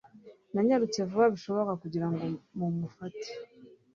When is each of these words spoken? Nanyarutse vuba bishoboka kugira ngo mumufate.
Nanyarutse 0.53 0.99
vuba 1.09 1.33
bishoboka 1.33 1.73
kugira 1.81 2.07
ngo 2.09 2.23
mumufate. 2.57 3.27